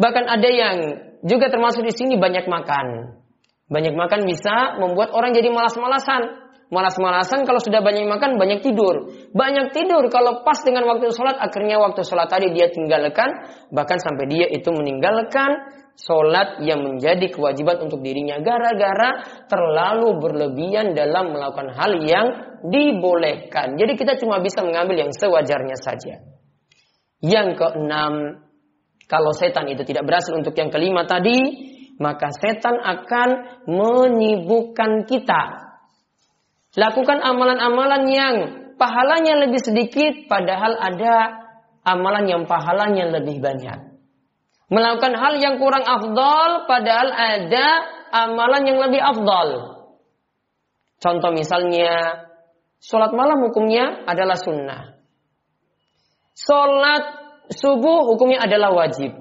Bahkan 0.00 0.24
ada 0.24 0.48
yang 0.48 0.76
juga 1.20 1.52
termasuk 1.52 1.84
di 1.84 1.92
sini 1.92 2.16
banyak 2.16 2.48
makan. 2.48 3.20
Banyak 3.68 3.92
makan 3.92 4.24
bisa 4.24 4.80
membuat 4.80 5.12
orang 5.12 5.36
jadi 5.36 5.52
malas-malasan. 5.52 6.48
Malas-malasan 6.66 7.44
kalau 7.44 7.60
sudah 7.60 7.84
banyak 7.84 8.08
makan, 8.08 8.40
banyak 8.40 8.64
tidur. 8.64 9.12
Banyak 9.36 9.76
tidur 9.76 10.08
kalau 10.08 10.40
pas 10.40 10.56
dengan 10.64 10.88
waktu 10.88 11.12
sholat, 11.12 11.36
akhirnya 11.36 11.78
waktu 11.78 12.00
sholat 12.00 12.32
tadi 12.32 12.48
dia 12.56 12.72
tinggalkan. 12.72 13.28
Bahkan 13.76 13.98
sampai 14.00 14.24
dia 14.24 14.46
itu 14.48 14.72
meninggalkan 14.72 15.84
sholat 15.96 16.60
yang 16.62 16.84
menjadi 16.84 17.32
kewajiban 17.32 17.82
untuk 17.88 18.04
dirinya. 18.04 18.38
Gara-gara 18.40 19.44
terlalu 19.48 20.20
berlebihan 20.20 20.92
dalam 20.92 21.32
melakukan 21.32 21.72
hal 21.72 21.92
yang 22.04 22.26
dibolehkan. 22.68 23.80
Jadi 23.80 23.92
kita 23.96 24.20
cuma 24.20 24.38
bisa 24.44 24.60
mengambil 24.60 25.08
yang 25.08 25.12
sewajarnya 25.12 25.76
saja. 25.80 26.20
Yang 27.24 27.48
keenam, 27.58 28.44
kalau 29.08 29.32
setan 29.32 29.66
itu 29.72 29.82
tidak 29.88 30.04
berhasil 30.04 30.36
untuk 30.36 30.52
yang 30.52 30.68
kelima 30.68 31.08
tadi, 31.08 31.40
maka 31.96 32.28
setan 32.36 32.76
akan 32.76 33.28
menyibukkan 33.64 35.08
kita 35.08 35.66
Lakukan 36.76 37.24
amalan-amalan 37.24 38.02
yang 38.12 38.36
pahalanya 38.76 39.48
lebih 39.48 39.64
sedikit 39.64 40.28
padahal 40.28 40.76
ada 40.76 41.40
amalan 41.88 42.28
yang 42.28 42.42
pahalanya 42.44 43.16
lebih 43.16 43.40
banyak. 43.40 43.95
Melakukan 44.66 45.14
hal 45.14 45.38
yang 45.38 45.62
kurang 45.62 45.86
afdol 45.86 46.66
padahal 46.66 47.14
ada 47.14 47.66
amalan 48.10 48.62
yang 48.66 48.78
lebih 48.82 48.98
afdol. 48.98 49.78
Contoh 50.98 51.30
misalnya, 51.30 52.26
sholat 52.82 53.14
malam 53.14 53.46
hukumnya 53.46 54.02
adalah 54.10 54.34
sunnah. 54.34 54.98
Sholat 56.34 57.04
subuh 57.52 58.10
hukumnya 58.10 58.42
adalah 58.42 58.74
wajib. 58.74 59.14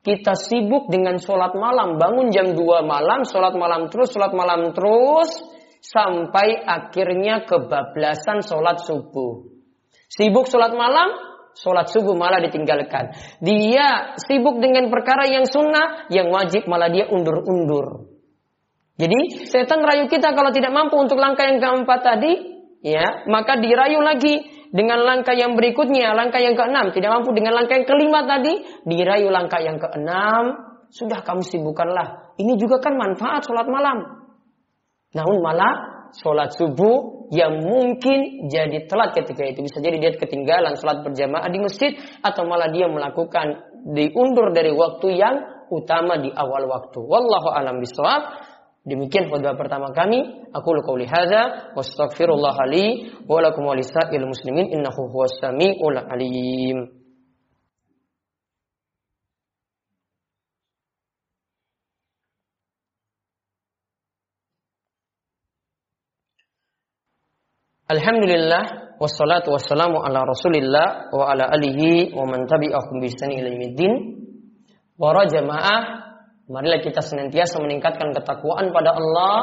Kita 0.00 0.38
sibuk 0.38 0.86
dengan 0.86 1.18
sholat 1.18 1.52
malam, 1.58 1.98
bangun 1.98 2.30
jam 2.30 2.54
2 2.54 2.62
malam, 2.86 3.26
sholat 3.26 3.58
malam 3.58 3.90
terus, 3.90 4.14
sholat 4.14 4.30
malam 4.32 4.70
terus, 4.70 5.34
sampai 5.82 6.62
akhirnya 6.62 7.42
kebablasan 7.42 8.46
sholat 8.46 8.86
subuh. 8.86 9.50
Sibuk 10.06 10.46
sholat 10.46 10.72
malam, 10.78 11.25
sholat 11.56 11.88
subuh 11.88 12.12
malah 12.12 12.38
ditinggalkan. 12.44 13.16
Dia 13.40 14.16
sibuk 14.20 14.60
dengan 14.60 14.92
perkara 14.92 15.24
yang 15.26 15.48
sunnah, 15.48 16.06
yang 16.12 16.28
wajib 16.28 16.68
malah 16.68 16.92
dia 16.92 17.08
undur-undur. 17.08 18.12
Jadi 18.96 19.48
setan 19.48 19.84
rayu 19.84 20.08
kita 20.08 20.32
kalau 20.32 20.52
tidak 20.52 20.72
mampu 20.72 20.96
untuk 20.96 21.20
langkah 21.20 21.44
yang 21.44 21.60
keempat 21.60 22.00
tadi, 22.00 22.32
ya 22.80 23.28
maka 23.28 23.60
dirayu 23.60 24.00
lagi 24.00 24.68
dengan 24.72 25.04
langkah 25.04 25.36
yang 25.36 25.56
berikutnya, 25.56 26.16
langkah 26.16 26.40
yang 26.40 26.56
keenam. 26.56 26.92
Tidak 26.92 27.08
mampu 27.08 27.32
dengan 27.36 27.56
langkah 27.56 27.76
yang 27.76 27.88
kelima 27.88 28.24
tadi, 28.24 28.60
dirayu 28.88 29.28
langkah 29.28 29.60
yang 29.60 29.76
keenam. 29.80 30.76
Sudah 30.92 31.20
kamu 31.20 31.44
sibukkanlah. 31.44 32.36
Ini 32.40 32.56
juga 32.56 32.80
kan 32.80 32.96
manfaat 32.96 33.44
sholat 33.44 33.68
malam. 33.68 34.28
Namun 35.12 35.36
malah 35.44 35.95
sholat 36.14 36.54
subuh 36.54 37.26
yang 37.34 37.62
mungkin 37.62 38.46
jadi 38.46 38.86
telat 38.86 39.16
ketika 39.18 39.42
itu. 39.42 39.66
Bisa 39.66 39.82
jadi 39.82 39.96
dia 39.98 40.12
ketinggalan 40.14 40.78
sholat 40.78 41.02
berjamaah 41.02 41.50
di 41.50 41.58
masjid 41.58 41.92
atau 42.22 42.46
malah 42.46 42.70
dia 42.70 42.86
melakukan 42.86 43.66
diundur 43.86 44.54
dari 44.54 44.70
waktu 44.70 45.18
yang 45.18 45.36
utama 45.70 46.18
di 46.18 46.30
awal 46.30 46.66
waktu. 46.70 46.98
Wallahu 47.02 47.50
alam 47.50 47.82
bisawab. 47.82 48.46
Demikian 48.86 49.26
khutbah 49.26 49.58
pertama 49.58 49.90
kami. 49.90 50.46
Aku 50.54 50.70
qauli 50.86 51.10
hadza 51.10 51.74
wa 51.74 51.82
astaghfirullah 51.82 52.56
li 52.70 53.10
wa 53.26 53.42
lakum 53.42 53.66
wa 53.66 53.74
muslimin 53.74 54.70
innahu 54.70 55.10
huwas 55.10 55.42
samiul 55.42 55.98
alim. 55.98 56.95
Alhamdulillah 67.86 68.98
wassalatu 68.98 69.54
wassalamu 69.54 70.02
ala 70.02 70.26
Rasulillah 70.26 71.14
wa 71.14 71.30
ala 71.30 71.46
alihi 71.54 72.10
wa 72.18 72.26
man 72.26 72.42
tabi'ahum 72.42 72.98
bi 72.98 73.06
ihsan 73.06 73.30
ila 73.30 73.46
yaumiddin. 73.46 73.92
Para 74.98 75.22
jamaah, 75.30 75.82
marilah 76.50 76.82
kita 76.82 76.98
senantiasa 76.98 77.62
meningkatkan 77.62 78.10
ketakwaan 78.10 78.74
pada 78.74 78.90
Allah, 78.90 79.34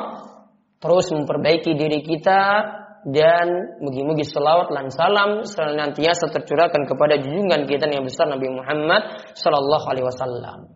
terus 0.84 1.08
memperbaiki 1.16 1.72
diri 1.72 2.04
kita 2.04 2.68
dan 3.08 3.80
mugi-mugi 3.80 4.28
selawat 4.28 4.76
dan 4.76 4.92
salam 4.92 5.48
senantiasa 5.48 6.28
tercurahkan 6.36 6.84
kepada 6.84 7.24
junjungan 7.24 7.64
kita 7.64 7.88
yang 7.88 8.04
besar 8.04 8.28
Nabi 8.28 8.52
Muhammad 8.52 9.24
sallallahu 9.40 9.88
alaihi 9.88 10.04
wasallam. 10.04 10.68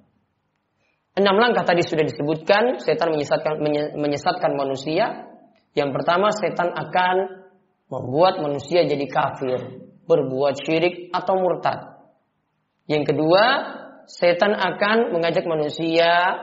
Enam 1.19 1.35
langkah 1.35 1.67
tadi 1.67 1.83
sudah 1.83 2.07
disebutkan, 2.07 2.79
setan 2.79 3.11
menyesatkan 3.11 3.59
menyesatkan 3.99 4.55
manusia. 4.55 5.27
Yang 5.75 5.99
pertama, 5.99 6.31
setan 6.31 6.71
akan 6.71 7.43
membuat 7.87 8.43
manusia 8.43 8.83
jadi 8.83 9.07
kafir, 9.07 9.87
berbuat 10.07 10.59
syirik 10.59 11.11
atau 11.15 11.39
murtad. 11.39 12.03
Yang 12.87 13.15
kedua, 13.15 13.43
setan 14.07 14.55
akan 14.55 15.11
mengajak 15.15 15.43
manusia 15.43 16.39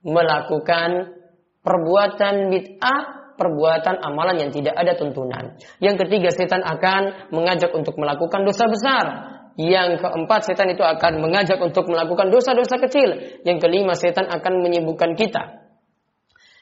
melakukan 0.00 1.20
perbuatan 1.60 2.48
bid'ah, 2.48 3.00
perbuatan 3.36 4.00
amalan 4.00 4.48
yang 4.48 4.50
tidak 4.52 4.72
ada 4.76 4.96
tuntunan. 4.96 5.60
Yang 5.80 6.08
ketiga, 6.08 6.32
setan 6.32 6.64
akan 6.64 7.32
mengajak 7.32 7.72
untuk 7.76 7.96
melakukan 8.00 8.44
dosa 8.44 8.64
besar. 8.68 9.04
Yang 9.60 10.00
keempat, 10.00 10.48
setan 10.48 10.72
itu 10.72 10.80
akan 10.80 11.20
mengajak 11.20 11.60
untuk 11.60 11.84
melakukan 11.84 12.32
dosa-dosa 12.32 12.80
kecil. 12.80 13.40
Yang 13.44 13.68
kelima, 13.68 13.92
setan 13.92 14.24
akan 14.32 14.64
menyibukkan 14.64 15.12
kita 15.20 15.59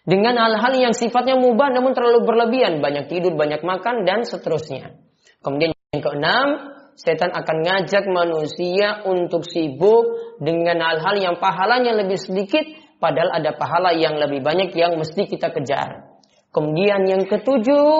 dengan 0.09 0.41
hal-hal 0.41 0.73
yang 0.81 0.95
sifatnya 0.97 1.37
mubah 1.37 1.69
namun 1.69 1.93
terlalu 1.93 2.25
berlebihan, 2.25 2.81
banyak 2.81 3.13
tidur, 3.13 3.37
banyak 3.37 3.61
makan 3.61 4.09
dan 4.09 4.25
seterusnya. 4.25 4.97
Kemudian 5.45 5.77
yang 5.93 6.01
keenam, 6.01 6.49
setan 6.97 7.29
akan 7.29 7.57
ngajak 7.61 8.09
manusia 8.09 9.05
untuk 9.05 9.45
sibuk 9.45 10.41
dengan 10.41 10.81
hal-hal 10.81 11.21
yang 11.21 11.37
pahalanya 11.37 11.93
lebih 11.93 12.17
sedikit 12.17 12.65
padahal 12.97 13.37
ada 13.37 13.53
pahala 13.53 13.93
yang 13.93 14.17
lebih 14.17 14.41
banyak 14.41 14.73
yang 14.73 14.97
mesti 14.97 15.29
kita 15.29 15.53
kejar. 15.53 16.09
Kemudian 16.57 17.05
yang 17.05 17.29
ketujuh, 17.29 17.93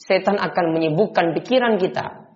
setan 0.00 0.40
akan 0.40 0.72
menyibukkan 0.72 1.36
pikiran 1.36 1.76
kita 1.76 2.32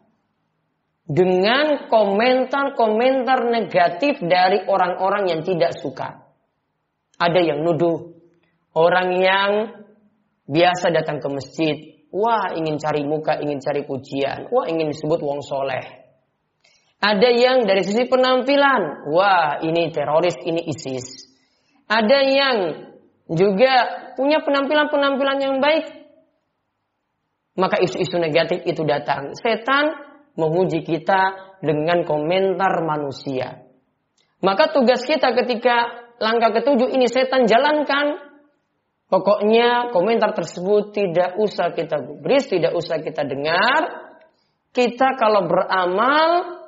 dengan 1.09 1.89
komentar-komentar 1.89 3.49
negatif 3.49 4.21
dari 4.21 4.61
orang-orang 4.69 5.33
yang 5.33 5.41
tidak 5.41 5.73
suka. 5.81 6.29
Ada 7.17 7.41
yang 7.41 7.65
nuduh, 7.65 8.20
Orang 8.71 9.19
yang 9.19 9.51
biasa 10.47 10.95
datang 10.95 11.19
ke 11.19 11.29
masjid, 11.31 11.77
wah 12.15 12.55
ingin 12.55 12.79
cari 12.79 13.03
muka, 13.03 13.39
ingin 13.43 13.59
cari 13.59 13.83
pujian, 13.83 14.47
wah 14.51 14.67
ingin 14.71 14.95
disebut 14.95 15.19
wong 15.23 15.43
soleh. 15.43 15.83
Ada 17.01 17.29
yang 17.33 17.67
dari 17.67 17.83
sisi 17.83 18.07
penampilan, 18.07 19.11
wah 19.11 19.59
ini 19.65 19.91
teroris, 19.91 20.37
ini 20.45 20.63
ISIS. 20.71 21.27
Ada 21.91 22.19
yang 22.23 22.57
juga 23.27 23.75
punya 24.15 24.45
penampilan-penampilan 24.47 25.39
yang 25.43 25.57
baik, 25.59 25.91
maka 27.59 27.83
isu-isu 27.83 28.21
negatif 28.23 28.63
itu 28.69 28.87
datang. 28.87 29.35
Setan 29.35 29.91
menguji 30.39 30.87
kita 30.87 31.59
dengan 31.59 32.07
komentar 32.07 32.87
manusia. 32.87 33.67
Maka 34.41 34.71
tugas 34.71 35.03
kita 35.05 35.35
ketika 35.35 36.07
langkah 36.23 36.55
ketujuh 36.55 36.95
ini 36.95 37.11
setan 37.11 37.45
jalankan 37.51 38.30
Pokoknya 39.11 39.91
komentar 39.91 40.31
tersebut 40.39 40.95
tidak 40.95 41.35
usah 41.35 41.75
kita 41.75 41.99
gubris, 41.99 42.47
tidak 42.47 42.79
usah 42.79 43.03
kita 43.03 43.27
dengar. 43.27 44.15
Kita 44.71 45.19
kalau 45.19 45.51
beramal 45.51 46.63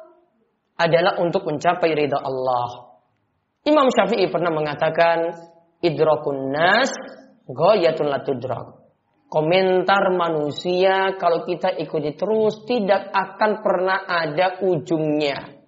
adalah 0.75 1.23
untuk 1.23 1.47
mencapai 1.47 1.95
ridha 1.95 2.19
Allah. 2.19 2.99
Imam 3.63 3.87
Syafi'i 3.95 4.27
pernah 4.27 4.51
mengatakan 4.51 5.39
idrakun 5.87 6.51
nas 6.51 6.91
ghayatun 7.47 8.11
latudrak. 8.11 8.83
Komentar 9.31 10.11
manusia 10.13 11.15
kalau 11.17 11.47
kita 11.47 11.79
ikuti 11.79 12.19
terus 12.19 12.67
tidak 12.67 13.07
akan 13.15 13.63
pernah 13.63 14.03
ada 14.03 14.61
ujungnya. 14.67 15.63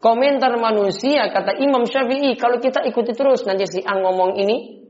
Komentar 0.00 0.56
manusia 0.56 1.28
kata 1.28 1.60
Imam 1.60 1.84
Syafi'i 1.84 2.32
kalau 2.40 2.56
kita 2.64 2.80
ikuti 2.88 3.12
terus 3.12 3.44
nanti 3.44 3.68
si 3.68 3.84
A 3.84 3.92
ngomong 4.00 4.40
ini, 4.40 4.83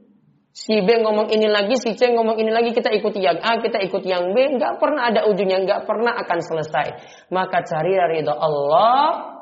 Si 0.55 0.79
B 0.87 1.03
ngomong 1.03 1.35
ini 1.35 1.51
lagi, 1.51 1.75
si 1.83 1.99
C 1.99 2.15
ngomong 2.15 2.39
ini 2.39 2.55
lagi, 2.55 2.71
kita 2.71 2.95
ikuti 2.95 3.19
yang 3.19 3.43
A, 3.43 3.59
kita 3.59 3.83
ikuti 3.83 4.07
yang 4.07 4.31
B, 4.31 4.55
nggak 4.55 4.79
pernah 4.79 5.11
ada 5.11 5.27
ujungnya, 5.27 5.67
nggak 5.67 5.83
pernah 5.83 6.15
akan 6.15 6.39
selesai. 6.39 6.87
Maka 7.35 7.67
cari 7.67 7.99
ridho 7.99 8.31
Allah 8.31 9.35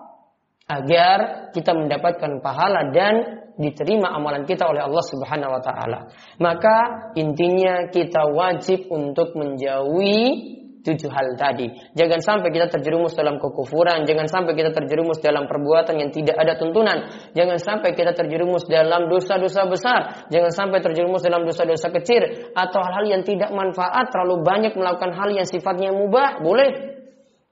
agar 0.72 1.52
kita 1.52 1.76
mendapatkan 1.76 2.40
pahala 2.40 2.88
dan 2.96 3.44
diterima 3.60 4.08
amalan 4.16 4.48
kita 4.48 4.64
oleh 4.64 4.80
Allah 4.80 5.04
Subhanahu 5.04 5.52
wa 5.52 5.60
taala. 5.60 6.08
Maka 6.40 7.12
intinya 7.20 7.92
kita 7.92 8.32
wajib 8.32 8.88
untuk 8.88 9.36
menjauhi 9.36 10.61
tujuh 10.82 11.10
hal 11.10 11.38
tadi. 11.38 11.70
Jangan 11.94 12.20
sampai 12.20 12.50
kita 12.50 12.66
terjerumus 12.68 13.14
dalam 13.14 13.38
kekufuran, 13.38 14.02
jangan 14.02 14.26
sampai 14.26 14.52
kita 14.58 14.74
terjerumus 14.74 15.22
dalam 15.22 15.46
perbuatan 15.46 15.94
yang 15.98 16.10
tidak 16.10 16.36
ada 16.36 16.58
tuntunan, 16.58 17.06
jangan 17.32 17.58
sampai 17.58 17.94
kita 17.94 18.12
terjerumus 18.12 18.66
dalam 18.66 19.06
dosa-dosa 19.06 19.66
besar, 19.70 20.00
jangan 20.28 20.50
sampai 20.50 20.82
terjerumus 20.82 21.22
dalam 21.22 21.46
dosa-dosa 21.46 21.88
kecil 22.02 22.52
atau 22.52 22.80
hal-hal 22.82 23.06
yang 23.18 23.22
tidak 23.22 23.54
manfaat, 23.54 24.10
terlalu 24.10 24.42
banyak 24.42 24.74
melakukan 24.74 25.14
hal 25.14 25.30
yang 25.30 25.46
sifatnya 25.46 25.94
mubah, 25.94 26.42
boleh. 26.42 26.92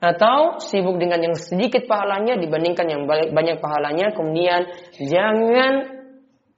Atau 0.01 0.57
sibuk 0.65 0.97
dengan 0.97 1.21
yang 1.21 1.37
sedikit 1.37 1.85
pahalanya 1.85 2.41
dibandingkan 2.41 2.89
yang 2.89 3.05
banyak 3.07 3.61
pahalanya, 3.61 4.17
kemudian 4.17 4.65
jangan 4.97 6.00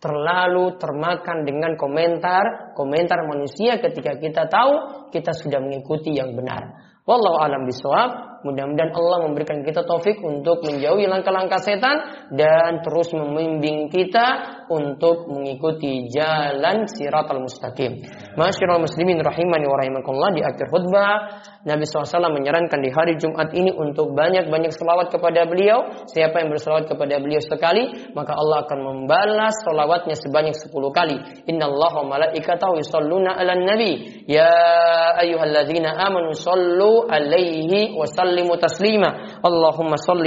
terlalu 0.02 0.82
termakan 0.82 1.46
dengan 1.46 1.78
komentar 1.78 2.74
komentar 2.74 3.22
manusia 3.30 3.78
ketika 3.78 4.18
kita 4.18 4.50
tahu 4.50 5.06
kita 5.14 5.30
sudah 5.30 5.62
mengikuti 5.62 6.18
yang 6.18 6.34
benar. 6.34 6.90
Wallahu 7.06 7.38
alam 7.38 7.62
bisawab. 7.70 8.31
Mudah-mudahan 8.42 8.90
Allah 8.90 9.18
memberikan 9.30 9.62
kita 9.62 9.86
taufik 9.86 10.18
untuk 10.18 10.66
menjauhi 10.66 11.06
langkah-langkah 11.06 11.62
setan 11.62 12.26
dan 12.34 12.82
terus 12.82 13.14
membimbing 13.14 13.86
kita 13.86 14.62
untuk 14.66 15.30
mengikuti 15.30 16.10
jalan 16.10 16.90
siratal 16.90 17.38
mustaqim. 17.38 18.02
Masyarul 18.34 18.82
muslimin 18.82 19.22
rahimani 19.22 19.66
wa 19.70 19.76
rahimakumullah 19.78 20.32
di 20.34 20.42
akhir 20.42 20.66
khutbah 20.74 21.14
Nabi 21.62 21.86
SAW 21.86 22.34
menyarankan 22.34 22.82
di 22.82 22.90
hari 22.90 23.14
Jumat 23.22 23.54
ini 23.54 23.70
untuk 23.70 24.18
banyak-banyak 24.18 24.74
selawat 24.74 25.14
kepada 25.14 25.46
beliau. 25.46 25.94
Siapa 26.10 26.42
yang 26.42 26.50
berselawat 26.50 26.90
kepada 26.90 27.22
beliau 27.22 27.38
sekali, 27.38 28.10
maka 28.18 28.34
Allah 28.34 28.66
akan 28.66 28.78
membalas 28.82 29.54
selawatnya 29.62 30.18
sebanyak 30.18 30.58
10 30.58 30.74
kali. 30.90 31.16
Inna 31.46 31.70
wa 31.70 32.02
malaikatahu 32.02 32.82
yusalluna 32.82 33.38
ala 33.38 33.54
nabi. 33.54 34.26
Ya 34.26 34.50
ayuhalladzina 35.22 35.94
amanu 36.02 36.34
sallu 36.34 37.06
alaihi 37.06 37.94
wa 37.94 38.10
sallimu 38.10 38.31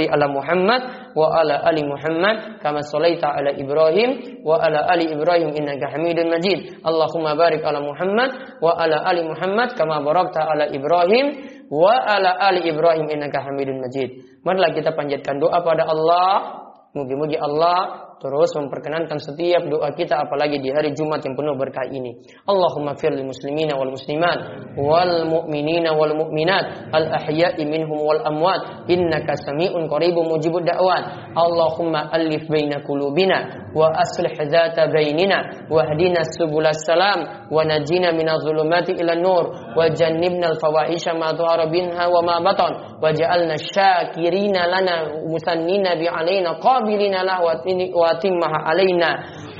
ala 0.06 0.26
Muhammad 0.30 0.82
wa 1.16 1.26
ala 1.34 1.62
ali 1.66 1.82
Muhammad 1.82 2.60
kama 2.62 2.80
sallaita 2.86 3.32
ala 3.34 3.50
Ibrahim 3.56 4.40
wa 4.44 4.60
ala 4.60 4.86
ali 4.92 5.10
Ibrahim 5.10 5.50
innaka 5.56 5.90
Hamidun 5.92 6.30
Majid. 6.30 6.80
Allahumma 6.84 7.34
barik 7.34 7.64
ala 7.66 7.80
Muhammad 7.82 8.60
wa 8.62 8.72
ala 8.78 9.02
ali 9.06 9.26
Muhammad 9.26 9.74
kama 9.74 10.00
barakta 10.04 10.44
ala 10.44 10.68
Ibrahim 10.70 11.26
wa 11.72 11.94
ala 11.96 12.38
ali 12.46 12.68
Ibrahim 12.68 13.10
innaka 13.10 13.42
Hamidun 13.42 13.82
Majid. 13.82 14.40
Marilah 14.46 14.70
kita 14.76 14.94
panjatkan 14.94 15.42
doa 15.42 15.58
pada 15.64 15.88
Allah. 15.88 16.62
Mugi-mugi 16.96 17.36
Allah 17.36 18.15
terus 18.16 18.50
memperkenankan 18.56 19.20
setiap 19.20 19.68
doa 19.68 19.92
kita 19.92 20.16
apalagi 20.24 20.56
di 20.56 20.72
hari 20.72 20.96
Jumat 20.96 21.20
yang 21.24 21.36
penuh 21.36 21.52
berkah 21.54 21.84
ini. 21.92 22.16
Allahumma 22.48 22.96
fir 22.96 23.12
lil 23.12 23.28
muslimina 23.28 23.76
wal 23.76 23.92
muslimat 23.92 24.38
wal 24.76 25.28
mu'minina 25.28 25.92
wal 25.92 26.16
mu'minat 26.16 26.92
al 26.96 27.12
ahya'i 27.12 27.62
minhum 27.68 28.00
wal 28.00 28.24
amwat 28.24 28.88
innaka 28.88 29.36
sami'un 29.36 29.84
qaribun 29.86 30.32
mujibud 30.32 30.64
da'wat. 30.64 31.34
Allahumma 31.36 32.08
alif 32.08 32.48
baina 32.48 32.80
qulubina 32.80 33.68
wa 33.76 33.92
aslih 33.92 34.32
dzata 34.32 34.88
bainina 34.88 35.68
wahdina 35.68 36.24
subulas 36.24 36.80
salam 36.88 37.50
wa 37.52 37.60
najina 37.68 38.16
minadh 38.16 38.40
dhulumati 38.40 38.96
ila 38.96 39.12
nur 39.12 39.44
wa 39.76 39.84
jannibna 39.92 40.56
al 40.56 40.56
fawahisha 40.56 41.12
ma 41.12 41.36
dhahara 41.36 41.68
minha 41.68 42.08
wa 42.08 42.24
ma 42.24 42.40
batan 42.40 42.96
waj'alna 43.04 43.60
syakirina 43.60 44.64
lana 44.64 45.20
musannina 45.28 45.92
bi 46.00 46.08
alaina 46.08 46.56
qabilina 46.56 47.20
lahu 47.20 47.44
wa 47.92 48.05
واتمها 48.05 48.57
علينا 48.67 49.09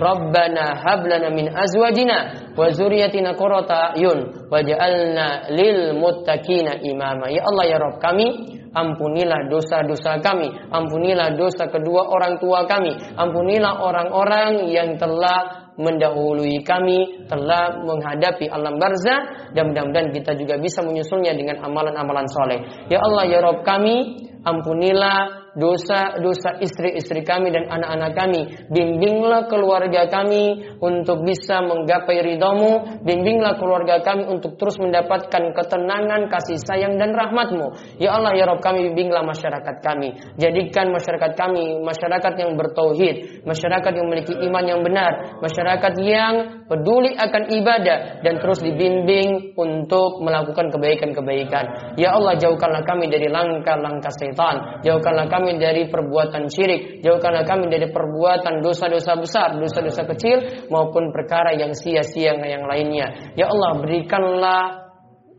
ربنا 0.01 0.65
هب 0.85 1.01
لنا 1.07 1.29
من 1.29 1.45
ازواجنا 1.57 2.17
وذريتنا 2.57 3.29
قرة 3.31 3.69
اعين 3.71 4.19
واجعلنا 4.51 5.27
للمتقين 5.57 6.67
اماما 6.89 7.25
ya 7.29 7.41
Allah 7.45 7.65
ya 7.69 7.77
Rabb 7.81 7.97
kami 8.01 8.27
ampunilah 8.71 9.51
dosa-dosa 9.51 10.21
kami 10.23 10.47
ampunilah 10.71 11.35
dosa 11.35 11.67
kedua 11.67 12.07
orang 12.07 12.39
tua 12.39 12.63
kami 12.65 12.95
ampunilah 13.19 13.83
orang-orang 13.83 14.71
yang 14.71 14.95
telah 14.95 15.69
mendahului 15.79 16.61
kami 16.63 17.25
telah 17.31 17.73
menghadapi 17.83 18.47
alam 18.51 18.75
barzah 18.77 19.51
dan 19.55 19.71
mudah-mudahan 19.71 20.11
kita 20.13 20.35
juga 20.35 20.55
bisa 20.59 20.83
menyusulnya 20.83 21.33
dengan 21.33 21.63
amalan-amalan 21.63 22.27
soleh. 22.27 22.59
Ya 22.91 22.99
Allah 23.01 23.23
ya 23.25 23.39
Rob 23.41 23.63
kami, 23.63 24.19
ampunilah 24.45 25.44
dosa-dosa 25.56 26.60
istri-istri 26.60 27.24
kami 27.24 27.50
dan 27.50 27.66
anak-anak 27.72 28.12
kami. 28.12 28.40
Bimbinglah 28.68 29.48
keluarga 29.48 30.06
kami 30.06 30.76
untuk 30.78 31.24
bisa 31.24 31.64
menggapai 31.64 32.20
ridhamu. 32.22 33.02
Bimbinglah 33.02 33.56
keluarga 33.56 34.04
kami 34.04 34.28
untuk 34.28 34.60
terus 34.60 34.76
mendapatkan 34.76 35.56
ketenangan, 35.56 36.28
kasih 36.28 36.60
sayang 36.60 37.00
dan 37.00 37.16
rahmatmu. 37.16 37.98
Ya 37.98 38.14
Allah, 38.14 38.36
ya 38.36 38.44
Rabb 38.44 38.60
kami, 38.60 38.92
bimbinglah 38.92 39.24
masyarakat 39.24 39.76
kami. 39.80 40.12
Jadikan 40.36 40.92
masyarakat 40.92 41.32
kami 41.34 41.80
masyarakat 41.80 42.32
yang 42.36 42.58
bertauhid, 42.58 43.46
masyarakat 43.46 43.92
yang 43.94 44.06
memiliki 44.10 44.34
iman 44.46 44.64
yang 44.66 44.80
benar, 44.82 45.40
masyarakat 45.40 45.92
yang 46.02 46.34
peduli 46.66 47.14
akan 47.14 47.42
ibadah 47.54 48.20
dan 48.20 48.42
terus 48.42 48.60
dibimbing 48.60 49.54
untuk 49.54 50.20
melakukan 50.20 50.68
kebaikan-kebaikan. 50.74 51.96
Ya 51.96 52.12
Allah, 52.18 52.34
jauhkanlah 52.36 52.82
kami 52.82 53.06
dari 53.06 53.30
langkah-langkah 53.30 54.12
setan. 54.12 54.82
Jauhkanlah 54.82 55.30
kami 55.30 55.45
kami 55.46 55.62
dari 55.62 55.86
perbuatan 55.86 56.50
syirik, 56.50 57.06
jauhkanlah 57.06 57.46
kami 57.46 57.70
dari 57.70 57.86
perbuatan 57.94 58.58
dosa-dosa 58.58 59.14
besar, 59.14 59.54
dosa-dosa 59.54 60.02
kecil 60.10 60.66
maupun 60.74 61.14
perkara 61.14 61.54
yang 61.54 61.70
sia-sia 61.70 62.34
yang 62.34 62.66
lainnya. 62.66 63.30
Ya 63.38 63.46
Allah, 63.46 63.78
berikanlah 63.78 64.90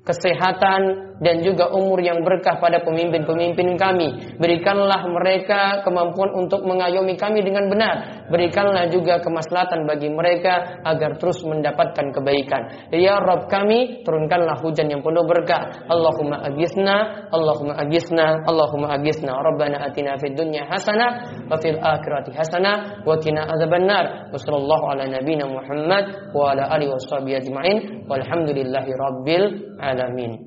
kesehatan 0.08 1.07
dan 1.18 1.42
juga 1.42 1.70
umur 1.74 1.98
yang 2.02 2.22
berkah 2.22 2.62
pada 2.62 2.82
pemimpin-pemimpin 2.86 3.78
kami. 3.78 4.38
Berikanlah 4.38 5.02
mereka 5.10 5.82
kemampuan 5.82 6.34
untuk 6.38 6.62
mengayomi 6.66 7.18
kami 7.18 7.42
dengan 7.42 7.70
benar. 7.70 7.96
Berikanlah 8.30 8.90
juga 8.92 9.18
kemaslahatan 9.24 9.90
bagi 9.90 10.12
mereka 10.14 10.82
agar 10.86 11.18
terus 11.18 11.42
mendapatkan 11.42 12.14
kebaikan. 12.14 12.92
Ya 12.94 13.18
Rob 13.18 13.50
kami, 13.50 14.04
turunkanlah 14.06 14.62
hujan 14.62 14.92
yang 14.92 15.02
penuh 15.02 15.26
berkah. 15.26 15.88
Allahumma 15.90 16.44
agisna, 16.46 17.28
Allahumma 17.34 17.80
agisna, 17.82 18.46
Allahumma 18.46 18.88
agisna. 19.00 19.34
Rabbana 19.34 19.90
atina 19.90 20.20
fid 20.22 20.38
dunya 20.38 20.66
hasanah 20.70 21.46
wa 21.50 21.58
fil 21.58 21.80
akhirati 21.80 22.36
hasanah 22.36 23.06
wa 23.08 23.16
qina 23.18 23.48
adzabannar. 23.48 24.30
Wa 24.30 24.38
sallallahu 24.38 24.86
ala 24.94 25.04
nabiyyina 25.10 25.50
Muhammad 25.50 26.34
wa 26.36 26.54
ala 26.54 26.70
alihi 26.78 26.92
washabihi 26.94 27.36
ajma'in. 27.42 27.78
Walhamdulillahi 28.06 28.92
rabbil 28.94 29.46
alamin 29.82 30.47